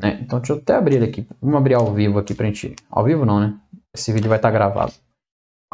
[0.00, 0.18] Né?
[0.22, 1.26] Então deixa eu até abrir ele aqui.
[1.40, 2.74] Vamos abrir ao vivo aqui pra gente.
[2.90, 3.58] Ao vivo não, né?
[3.94, 4.92] Esse vídeo vai estar tá gravado.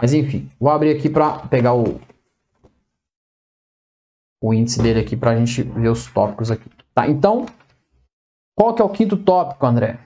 [0.01, 2.01] Mas enfim, vou abrir aqui para pegar o,
[4.43, 6.69] o índice dele aqui para a gente ver os tópicos aqui.
[6.95, 7.47] Tá, então,
[8.57, 9.99] qual que é o quinto tópico, André?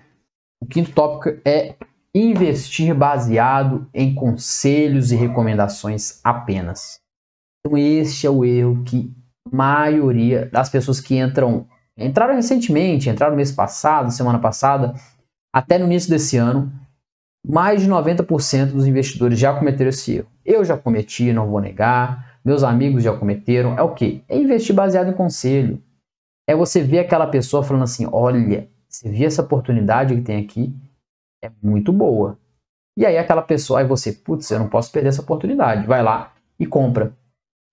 [0.62, 1.74] O quinto tópico é
[2.14, 7.00] investir baseado em conselhos e recomendações apenas.
[7.58, 9.12] Então, este é o erro que
[9.50, 11.66] a maioria das pessoas que entram,
[11.98, 14.94] entraram recentemente, entraram mês passado, semana passada,
[15.52, 16.72] até no início desse ano,
[17.44, 20.28] mais de 90% dos investidores já cometeram esse erro.
[20.44, 23.76] Eu já cometi, não vou negar, meus amigos já cometeram.
[23.76, 24.22] É o que?
[24.28, 25.82] É investir baseado em conselho.
[26.48, 30.74] É você ver aquela pessoa falando assim: olha, você viu essa oportunidade que tem aqui?
[31.42, 32.38] É muito boa.
[32.96, 35.86] E aí aquela pessoa, aí você, putz, eu não posso perder essa oportunidade.
[35.86, 37.16] Vai lá e compra.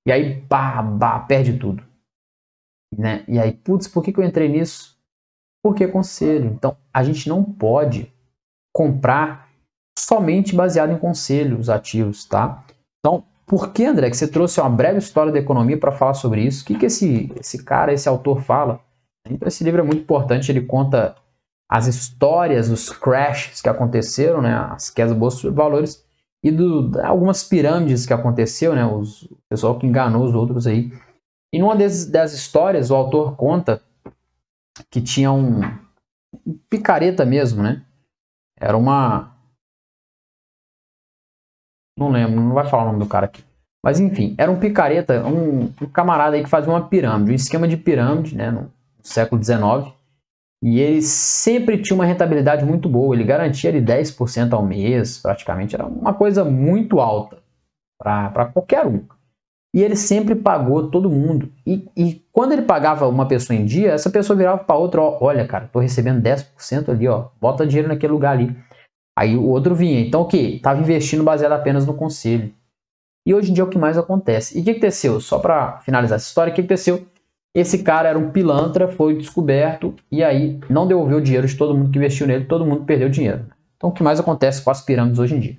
[0.07, 1.83] E aí, pá, pá, perde tudo.
[2.97, 3.23] Né?
[3.27, 4.97] E aí, putz, por que, que eu entrei nisso?
[5.61, 6.51] Porque é conselho.
[6.51, 8.11] Então, a gente não pode
[8.73, 9.49] comprar
[9.97, 12.63] somente baseado em conselhos ativos, tá?
[12.99, 16.41] Então, por que, André, que você trouxe uma breve história da economia para falar sobre
[16.41, 16.63] isso?
[16.63, 18.79] O que, que esse, esse cara, esse autor fala?
[19.27, 21.15] Então, esse livro é muito importante, ele conta
[21.69, 26.03] as histórias, os crashes que aconteceram, né, as quedas da bolsa de valores
[26.43, 30.91] e do, algumas pirâmides que aconteceu, né, os, o pessoal que enganou os outros aí.
[31.53, 33.81] E numa das, das histórias, o autor conta
[34.89, 35.61] que tinha um,
[36.45, 37.83] um picareta mesmo, né?
[38.57, 39.35] Era uma,
[41.97, 43.43] não lembro, não vai falar o nome do cara aqui.
[43.83, 47.67] Mas enfim, era um picareta, um, um camarada aí que fazia uma pirâmide, um esquema
[47.67, 48.51] de pirâmide, né,
[48.99, 49.93] no século XIX.
[50.61, 55.73] E ele sempre tinha uma rentabilidade muito boa, ele garantia ali 10% ao mês, praticamente,
[55.73, 57.37] era uma coisa muito alta
[57.97, 59.05] para qualquer um.
[59.73, 61.51] E ele sempre pagou todo mundo.
[61.65, 65.47] E, e, quando ele pagava uma pessoa em dia, essa pessoa virava para outra: olha,
[65.47, 68.55] cara, tô recebendo 10% ali, ó, bota dinheiro naquele lugar ali.
[69.17, 69.99] Aí o outro vinha.
[69.99, 70.55] Então o que?
[70.55, 72.51] Estava investindo baseado apenas no conselho.
[73.27, 74.57] E hoje em dia é o que mais acontece.
[74.57, 75.19] E o que aconteceu?
[75.19, 77.05] Só para finalizar essa história, o que aconteceu?
[77.55, 81.75] Esse cara era um pilantra, foi descoberto e aí não devolveu o dinheiro de todo
[81.75, 83.47] mundo que investiu nele, todo mundo perdeu dinheiro.
[83.75, 85.57] Então o que mais acontece com as pirâmides hoje em dia?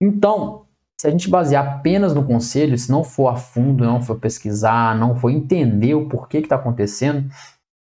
[0.00, 0.66] Então,
[1.00, 4.96] se a gente basear apenas no conselho, se não for a fundo, não for pesquisar,
[4.96, 7.28] não for entender o porquê que está acontecendo,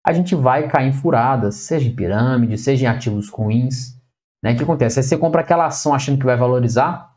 [0.06, 3.98] a gente vai cair em furadas, seja em pirâmide, seja em ativos ruins.
[4.44, 4.54] Né?
[4.54, 5.00] O que acontece?
[5.00, 7.14] Aí você compra aquela ação achando que vai valorizar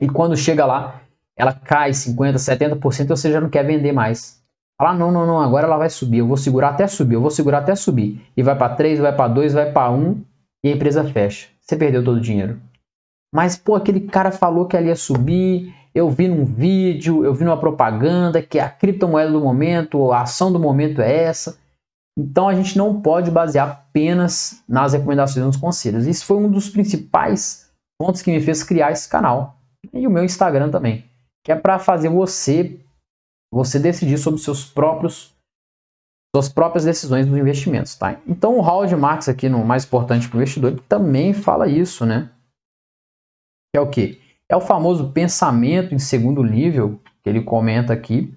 [0.00, 1.00] e quando chega lá,
[1.36, 4.41] ela cai 50%, 70% e você já não quer vender mais.
[4.82, 7.30] Fala, não, não, não, agora ela vai subir, eu vou segurar até subir, eu vou
[7.30, 8.20] segurar até subir.
[8.36, 10.20] E vai para 3, vai para 2, vai para 1
[10.64, 11.46] e a empresa fecha.
[11.60, 12.60] Você perdeu todo o dinheiro.
[13.32, 17.44] Mas, pô, aquele cara falou que ela ia subir, eu vi num vídeo, eu vi
[17.44, 21.56] numa propaganda que a criptomoeda do momento, a ação do momento é essa.
[22.18, 26.08] Então a gente não pode basear apenas nas recomendações dos conselhos.
[26.08, 29.58] Isso foi um dos principais pontos que me fez criar esse canal
[29.94, 31.04] e o meu Instagram também,
[31.44, 32.80] que é para fazer você
[33.52, 35.32] você decidir sobre seus próprios
[36.34, 38.18] suas próprias decisões dos investimentos, tá?
[38.26, 42.30] Então o Howard Marks aqui no mais importante para o investidor também fala isso, né?
[43.70, 44.18] Que é o que?
[44.48, 48.34] É o famoso pensamento em segundo nível que ele comenta aqui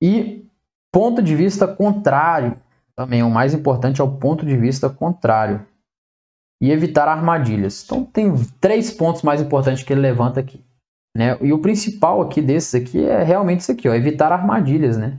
[0.00, 0.48] e
[0.90, 2.58] Ponto de vista contrário,
[2.96, 5.66] também o mais importante é o ponto de vista contrário.
[6.60, 7.84] E evitar armadilhas.
[7.84, 10.64] Então tem três pontos mais importantes que ele levanta aqui.
[11.18, 11.36] Né?
[11.40, 15.18] E o principal aqui desses aqui é realmente isso aqui, ó, evitar armadilhas, né?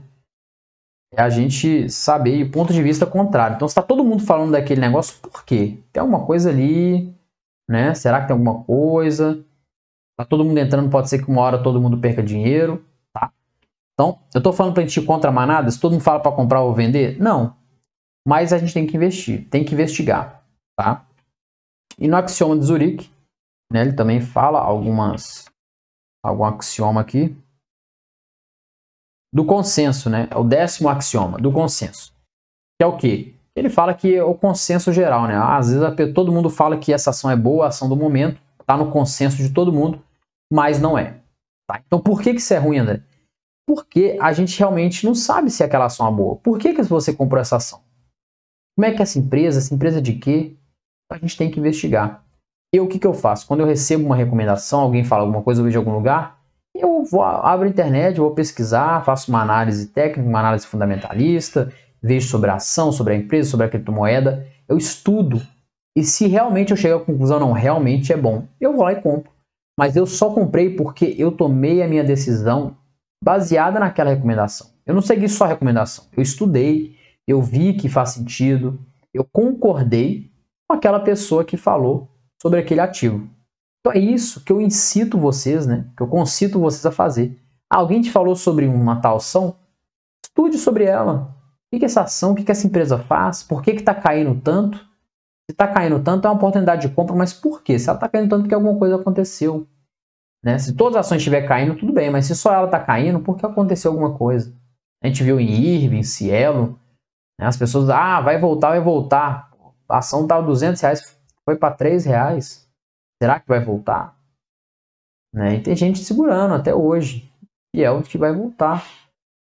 [1.12, 3.56] É a gente saber o ponto de vista contrário.
[3.56, 5.78] Então, se está todo mundo falando daquele negócio, por quê?
[5.92, 7.14] Tem alguma coisa ali,
[7.68, 7.92] né?
[7.92, 9.44] Será que tem alguma coisa?
[10.16, 12.82] Tá todo mundo entrando, pode ser que uma hora todo mundo perca dinheiro.
[13.92, 15.70] Então, eu estou falando para a gente ir contra a manada?
[15.70, 17.20] Se todo mundo fala para comprar ou vender?
[17.20, 17.54] Não.
[18.26, 20.42] Mas a gente tem que investir, tem que investigar.
[20.78, 21.04] Tá?
[21.98, 23.12] E no axioma de Zurich,
[23.70, 25.44] né, ele também fala algumas,
[26.22, 27.36] algum axioma aqui.
[29.32, 30.28] Do consenso, né?
[30.30, 32.12] É o décimo axioma do consenso.
[32.78, 33.34] Que é o quê?
[33.54, 35.36] Ele fala que é o consenso geral, né?
[35.36, 38.76] Às vezes todo mundo fala que essa ação é boa, a ação do momento, está
[38.76, 40.02] no consenso de todo mundo,
[40.52, 41.20] mas não é.
[41.68, 41.80] Tá?
[41.86, 43.02] Então por que, que isso é ruim, André?
[43.70, 46.34] porque a gente realmente não sabe se aquela ação é boa.
[46.34, 47.80] Por que, que você comprou essa ação?
[48.76, 50.56] Como é que essa empresa, essa empresa de quê?
[51.08, 52.24] A gente tem que investigar.
[52.72, 53.46] E o que, que eu faço?
[53.46, 56.38] Quando eu recebo uma recomendação, alguém fala alguma coisa, eu vejo em algum lugar,
[56.74, 62.28] eu vou, abro a internet, vou pesquisar, faço uma análise técnica, uma análise fundamentalista, vejo
[62.28, 65.42] sobre a ação, sobre a empresa, sobre a criptomoeda, eu estudo.
[65.96, 69.02] E se realmente eu chego à conclusão, não, realmente é bom, eu vou lá e
[69.02, 69.32] compro.
[69.76, 72.76] Mas eu só comprei porque eu tomei a minha decisão
[73.22, 74.68] baseada naquela recomendação.
[74.86, 76.94] Eu não segui só a recomendação, eu estudei,
[77.26, 78.78] eu vi que faz sentido,
[79.12, 80.30] eu concordei
[80.68, 82.09] com aquela pessoa que falou
[82.40, 83.28] sobre aquele ativo.
[83.80, 85.86] Então é isso que eu incito vocês, né?
[85.96, 87.38] Que eu concito vocês a fazer.
[87.68, 89.56] Alguém te falou sobre uma tal ação?
[90.24, 91.34] Estude sobre ela.
[91.72, 94.40] O que, é essa ação, o que, que essa empresa faz, por que está caindo
[94.40, 94.78] tanto?
[94.78, 97.78] Se está caindo tanto, é uma oportunidade de compra, mas por quê?
[97.78, 99.66] Se ela está caindo tanto, porque alguma coisa aconteceu.
[100.42, 100.58] Né?
[100.58, 103.46] Se todas as ações estiverem caindo, tudo bem, mas se só ela está caindo, porque
[103.46, 104.52] aconteceu alguma coisa.
[105.02, 106.78] A gente viu em em Cielo,
[107.38, 107.46] né?
[107.46, 109.50] as pessoas, ah, vai voltar, vai voltar.
[109.88, 111.19] A ação estava 200 reais,
[111.50, 112.68] foi para 3 reais.
[113.20, 114.16] Será que vai voltar?
[115.34, 115.56] Né?
[115.56, 117.28] E tem gente segurando até hoje.
[117.74, 118.86] E é o que vai voltar.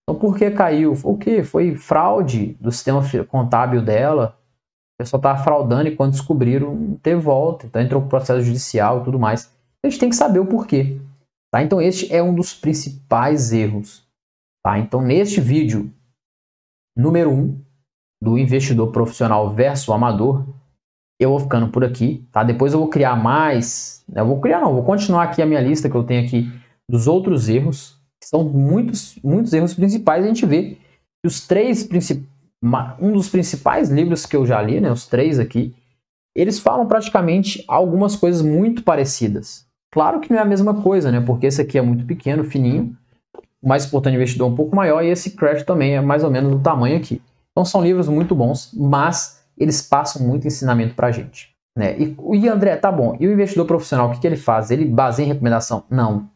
[0.04, 0.94] Então por que caiu?
[1.04, 1.44] O que?
[1.44, 4.38] Foi fraude do sistema contábil dela.
[4.96, 7.68] O pessoal estava fraudando e quando descobriram, teve volta.
[7.68, 9.54] Então entrou o processo judicial e tudo mais.
[9.84, 10.98] A gente tem que saber o porquê.
[11.54, 11.62] Tá?
[11.62, 14.08] Então este é um dos principais erros.
[14.64, 14.80] Tá?
[14.80, 15.92] Então neste vídeo,
[16.96, 17.62] número 1, um,
[18.24, 20.46] do investidor profissional versus amador,
[21.22, 22.44] eu vou ficando por aqui, tá?
[22.44, 25.90] Depois eu vou criar mais, eu vou criar não, vou continuar aqui a minha lista
[25.90, 26.52] que eu tenho aqui
[26.90, 30.78] dos outros erros, são muitos, muitos erros principais, a gente vê
[31.22, 32.28] que os três principais,
[33.00, 35.76] um dos principais livros que eu já li, né, os três aqui,
[36.36, 39.66] eles falam praticamente algumas coisas muito parecidas.
[39.92, 42.96] Claro que não é a mesma coisa, né, porque esse aqui é muito pequeno, fininho,
[43.62, 46.32] o mais importante investidor é um pouco maior, e esse Crash também é mais ou
[46.32, 47.22] menos do tamanho aqui.
[47.52, 51.56] Então são livros muito bons, mas eles passam muito ensinamento para a gente.
[51.78, 51.98] Né?
[51.98, 54.72] E, e André, tá bom, e o investidor profissional, o que, que ele faz?
[54.72, 55.86] Ele baseia em recomendação?
[55.90, 56.30] Não.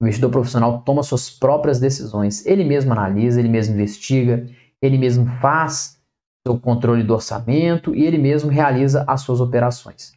[0.00, 2.46] O investidor profissional toma suas próprias decisões.
[2.46, 4.46] Ele mesmo analisa, ele mesmo investiga,
[4.80, 5.98] ele mesmo faz
[6.46, 10.12] seu controle do orçamento e ele mesmo realiza as suas operações.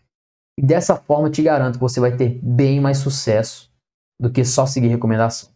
[0.58, 3.72] E dessa forma, te garanto que você vai ter bem mais sucesso
[4.20, 5.50] do que só seguir recomendação.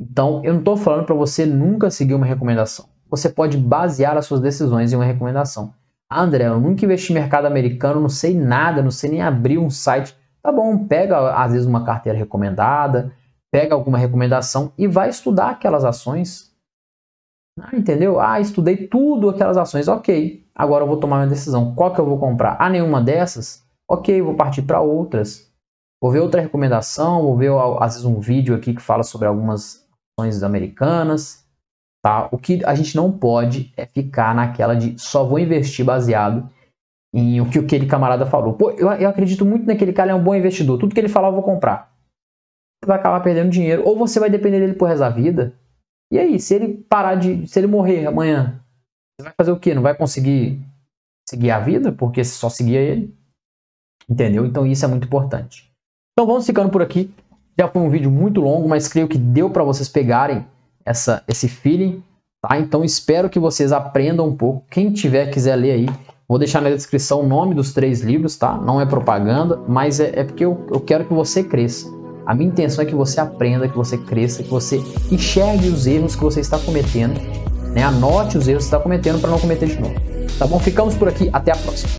[0.00, 2.88] Então, eu não estou falando para você nunca seguir uma recomendação.
[3.10, 5.74] Você pode basear as suas decisões em uma recomendação.
[6.14, 9.56] Ah, André, eu nunca investi em mercado americano, não sei nada, não sei nem abrir
[9.56, 10.14] um site.
[10.42, 13.10] Tá bom, pega às vezes uma carteira recomendada,
[13.50, 16.52] pega alguma recomendação e vai estudar aquelas ações.
[17.58, 18.20] Ah, entendeu?
[18.20, 19.88] Ah, estudei tudo aquelas ações.
[19.88, 21.74] Ok, agora eu vou tomar uma decisão.
[21.74, 22.56] Qual que eu vou comprar?
[22.58, 23.64] Ah, nenhuma dessas?
[23.88, 25.50] Ok, vou partir para outras.
[26.02, 29.86] Vou ver outra recomendação, vou ver às vezes um vídeo aqui que fala sobre algumas
[30.18, 31.41] ações americanas.
[32.02, 32.28] Tá?
[32.32, 36.50] O que a gente não pode é ficar naquela de só vou investir baseado
[37.14, 38.54] em o que aquele camarada falou.
[38.54, 40.78] Pô, eu, eu acredito muito naquele cara, ele é um bom investidor.
[40.78, 41.92] Tudo que ele falar eu vou comprar.
[42.82, 43.86] Você vai acabar perdendo dinheiro.
[43.86, 45.54] Ou você vai depender dele por resto da vida.
[46.10, 47.46] E aí, se ele parar de.
[47.46, 48.60] Se ele morrer amanhã,
[49.16, 49.72] você vai fazer o quê?
[49.72, 50.60] Não vai conseguir
[51.28, 51.92] seguir a vida?
[51.92, 53.14] Porque só seguia ele.
[54.08, 54.44] Entendeu?
[54.44, 55.70] Então isso é muito importante.
[56.12, 57.14] Então vamos ficando por aqui.
[57.58, 60.44] Já foi um vídeo muito longo, mas creio que deu para vocês pegarem
[60.84, 62.02] essa, esse feeling,
[62.40, 62.58] tá?
[62.58, 64.64] Então espero que vocês aprendam um pouco.
[64.70, 65.88] Quem tiver, quiser ler aí,
[66.28, 68.56] vou deixar na descrição o nome dos três livros, tá?
[68.56, 71.88] Não é propaganda, mas é, é porque eu, eu quero que você cresça.
[72.24, 76.14] A minha intenção é que você aprenda, que você cresça, que você enxergue os erros
[76.14, 77.20] que você está cometendo,
[77.74, 77.82] né?
[77.82, 79.94] Anote os erros que você está cometendo para não cometer de novo.
[80.38, 80.58] Tá bom?
[80.58, 81.90] Ficamos por aqui, até a próxima.